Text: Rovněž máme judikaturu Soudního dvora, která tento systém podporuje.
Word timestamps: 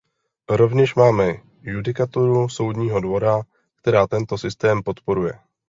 Rovněž 0.49 0.95
máme 0.95 1.35
judikaturu 1.61 2.49
Soudního 2.49 2.99
dvora, 3.01 3.41
která 3.81 4.07
tento 4.07 4.37
systém 4.37 4.83
podporuje. 4.83 5.33